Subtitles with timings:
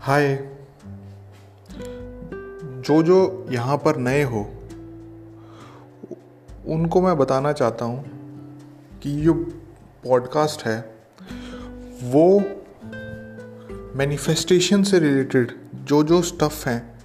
[0.00, 0.34] हाय।
[2.80, 4.40] जो जो यहाँ पर नए हो
[6.66, 8.04] उनको मैं बताना चाहता हूँ
[9.02, 9.34] कि जो
[10.04, 10.94] पॉडकास्ट है,
[12.02, 12.40] वो
[13.96, 17.00] मैनिफेस्टेशन से रिलेटेड जो जो स्टफ़ हैं,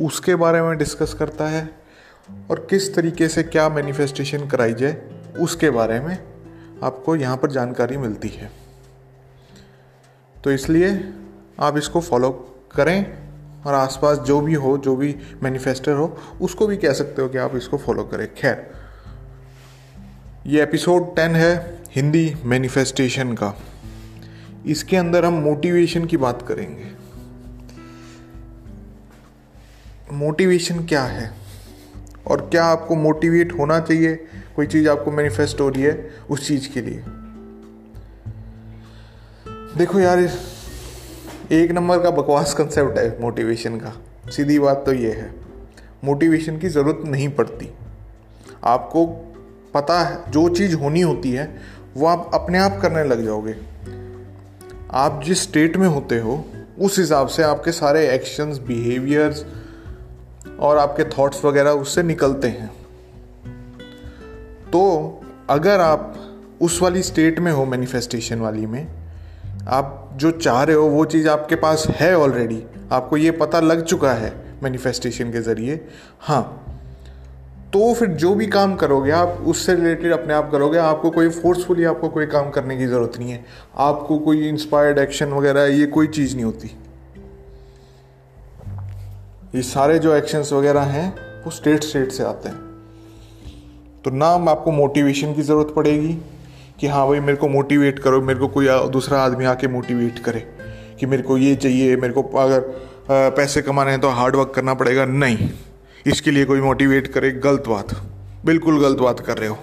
[0.00, 1.68] उसके बारे में डिस्कस करता है
[2.50, 5.10] और किस तरीके से क्या मैनिफेस्टेशन कराई जाए,
[5.40, 6.18] उसके बारे में
[6.82, 8.50] आपको यहाँ पर जानकारी मिलती है।
[10.44, 11.12] तो इसलिए
[11.60, 12.30] आप इसको फॉलो
[12.76, 13.18] करें
[13.66, 17.38] और आसपास जो भी हो, जो भी मैनिफेस्टर हो, उसको भी कह सकते हो कि
[17.38, 18.70] आप इसको फॉलो करें। खैर,
[20.46, 23.58] ये एपिसोड टेन है हिंदी मैनिफेस्टेशन का।
[24.66, 26.86] इसके अंदर हम मोटिवेशन की बात करेंगे।
[30.12, 31.32] मोटिवेशन क्या है?
[32.26, 34.28] और क्या आपको मोटिवेट होना चाहिए?
[34.56, 37.04] कोई चीज़ आपको मैनिफेस्ट हो रही है उस चीज़ के लिए।
[39.78, 40.18] देखो यार
[41.52, 45.34] एक नंबर का बकवास कंसेप्ट है मोटिवेशन का। सीधी बात तो ये है।
[46.04, 47.74] मोटिवेशन की ज़रूरत नहीं पड़ती।
[48.64, 49.06] आपको
[49.74, 51.58] पता है, जो चीज़ होनी होती है,
[51.96, 53.54] वो आप अपने आप करने लग जाओगे।
[54.90, 56.44] आप जिस स्टेट में होते हो,
[56.80, 59.46] उस हिसाब से आपके सारे एक्शंस बिहेवियर्स
[60.60, 62.70] और आपके थॉट्स वगैरह उससे निकलते हैं।
[64.72, 65.10] तो
[65.50, 66.16] अगर आप
[66.60, 69.03] उस वाली स्टेट में हो मैनिफेस्टेशन वाली में
[69.68, 72.62] आप जो चाह रहे हो, वो चीज़ आपके पास है ऑलरेडी
[72.92, 74.32] आपको ये पता लग चुका है
[74.62, 75.80] मैनिफेस्टेशन के ज़रिए।
[76.20, 76.60] हाँ
[77.72, 81.84] तो फिर जो भी काम करोगे आप, उससे रिलेटेड अपने आप करोगे। आपको कोई फोर्सफुली
[81.84, 83.44] आपको कोई काम करने की ज़रूरत नहीं है।
[83.76, 86.70] आपको कोई इंस्पायर्ड एक्शन वगैरह, ये कोई चीज़ नहीं होती।
[89.54, 91.08] ये सारे जो एक्शंस वगैरह हैं,
[91.44, 92.58] वो स्टेट स्टेट से आते हैं।
[94.04, 96.16] तो ना आपको मोटिवेशन की ज़रूरत पड़ेगी
[96.80, 100.40] कि हाँ भाई मेरे को मोटिवेट करो, मेरे को कोई दूसरा आदमी आके मोटिवेट करे
[101.00, 102.60] कि मेरे को ये चाहिए, मेरे को अगर
[103.10, 105.48] पैसे कमाने हैं तो हार्ड वर्क करना पड़ेगा। नहीं,
[106.06, 107.94] इसके लिए कोई मोटिवेट करे, गलत बात।
[108.46, 109.58] बिल्कुल गलत बात कर रहे हो।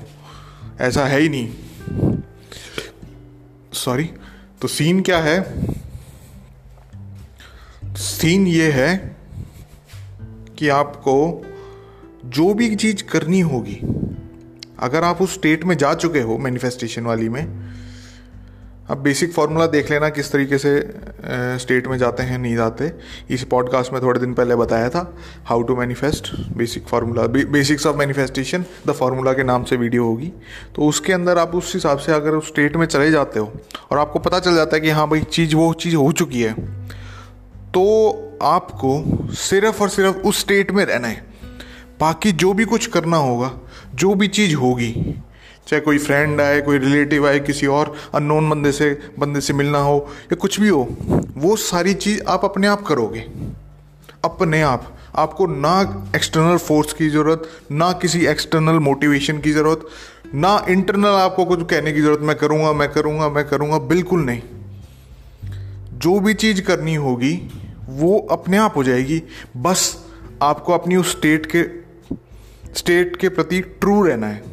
[0.82, 2.18] ऐसा है ही नहीं।
[3.74, 4.10] सॉरी
[4.62, 5.42] तो सीन क्या है?
[7.96, 9.16] सीन ये है
[10.58, 11.16] कि आपको
[12.26, 13.80] जो भी चीज़ करनी होगी
[14.82, 17.46] अगर आप उस स्टेट में जा चुके हो मैनिफेस्टेशन वाली में
[18.90, 20.72] अब बेसिक फार्मूला देख लेना किस तरीके से
[21.60, 22.92] स्टेट में जाते हैं, नहीं जाते।
[23.30, 25.04] इस पॉडकास्ट में थोड़े दिन पहले बताया था
[25.46, 30.32] how to manifest basic formula basics of manifestation the formula के नाम से वीडियो होगी।
[30.76, 33.52] तो उसके अंदर आप उस हिसाब से अगर उस स्टेट में चले जाते हो,
[33.92, 36.54] और आपको पता चल जाता है कि हाँ भाई, चीज़, वो चीज़ हो चुकी है
[37.74, 39.04] तो आपको
[39.40, 41.31] सिर्फ़ और सिर्फ़ उस स्टेट में रहना है।
[42.02, 43.52] बाकी जो भी कुछ करना होगा,
[43.96, 45.16] जो भी चीज़ होगी,
[45.68, 49.78] चाहे कोई फ्रेंड आए, कोई रिलेटिव आए, किसी और अननोन बंदे से बंदे से मिलना
[49.78, 50.98] हो, या कुछ भी हो,
[51.38, 53.20] वो सारी चीज़ आप अपने आप करोगे।
[54.26, 59.82] अपने आप। आपको ना एक्सटर्नल फोर्स की ज़रूरत, ना किसी एक्सटर्नल मोटिवेशन की ज़रूरत,
[60.36, 64.42] ना इंटरनल आपको कुछ कहने की ज़रूरत, मैं करूँगा मैं करूँगा मैं करूँगा। बिल्कुल नहीं।
[65.94, 67.50] जो भी चीज़ करनी होगी,
[67.90, 69.24] वो अपने आप हो जाएगी।
[69.58, 70.06] बस
[70.42, 71.81] आपको अपनी उस स्टेट के
[72.76, 74.50] स्टेट के प्रति ट्रू रहना है।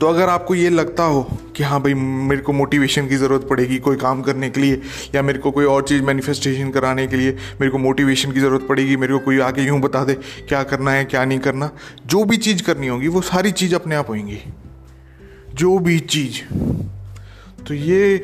[0.00, 1.22] तो अगर आपको ये लगता हो
[1.56, 4.80] कि हाँ भाई, मेरे को मोटिवेशन की ज़रूरत पड़ेगी कोई काम करने के लिए,
[5.14, 8.66] या मेरे को कोई और चीज़ मैनिफेस्टेशन कराने के लिए मेरे को मोटिवेशन की ज़रूरत
[8.68, 10.14] पड़ेगी, मेरे को कोई आके यूँ बता दे
[10.48, 11.70] क्या करना है, क्या नहीं करना,
[12.06, 14.38] जो भी चीज़ करनी होगी, वो सारी चीज़ अपने आप होंगी
[15.54, 16.40] जो भी चीज़।
[17.66, 18.22] तो ये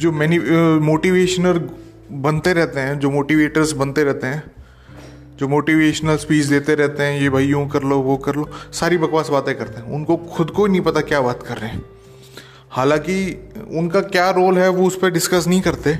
[0.00, 0.38] जो मैनी
[0.84, 1.58] मोटिवेशनर
[2.12, 4.42] बनते रहते हैं, जो मोटिवेटर्स बनते रहते हैं
[5.38, 8.98] जो मोटिवेशनल स्पीच देते रहते हैं, ये भाई यूँ कर लो, वो कर लो, सारी
[8.98, 11.82] बकवास बातें करते हैं। उनको खुद को ही नहीं पता क्या बात कर रहे हैं।
[12.70, 13.16] हालाँकि
[13.78, 15.96] उनका क्या रोल है, वो उस पर डिस्कस नहीं करते।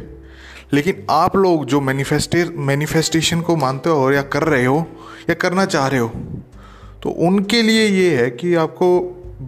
[0.72, 4.86] लेकिन आप लोग जो मैनिफेस्टे मैनिफेस्टेशन को मानते हो या कर रहे हो,
[5.30, 6.08] या करना चाह रहे हो
[7.02, 9.00] तो उनके लिए ये है कि आपको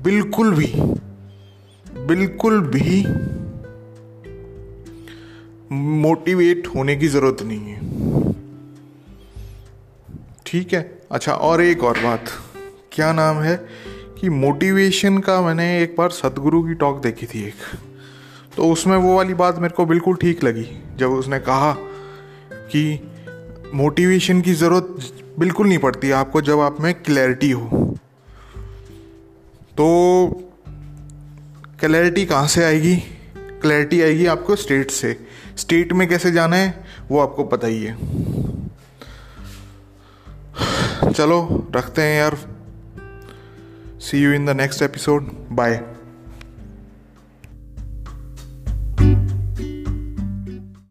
[0.05, 0.73] बिल्कुल भी
[2.07, 3.05] बिल्कुल भी
[5.73, 7.96] मोटिवेट होने की ज़रूरत नहीं है।
[10.47, 12.25] ठीक है। अच्छा और एक और बात।
[12.93, 13.67] क्या नाम है?
[14.21, 17.55] कि मोटिवेशन का मैंने एक बार सदगुरु की टॉक देखी थी एक।
[18.57, 21.73] तो उसमें वो वाली बात मेरे को बिल्कुल ठीक लगी। जब उसने कहा
[22.53, 23.09] कि
[23.75, 27.97] मोटिवेशन की ज़रूरत बिल्कुल नहीं पड़ती, आपको जब आप में क्लैरिटी हो।
[29.73, 30.27] तो
[31.81, 32.97] क्लैरिटी कहाँ से आएगी?
[33.37, 35.17] क्लैरिटी आएगी आपको स्टेट से।
[35.57, 38.16] स्टेट में कैसे जाना है, वो आपको पता ही है।
[41.17, 42.37] चलो रखते हैं यार।
[44.01, 45.96] See you in the next episode bye